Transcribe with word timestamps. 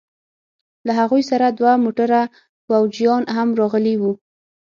له 0.85 0.91
هغوى 0.99 1.23
سره 1.31 1.45
دوه 1.57 1.73
موټره 1.83 2.21
فوجيان 2.65 3.23
هم 3.35 3.49
راغلي 3.59 3.95
وو. 4.01 4.11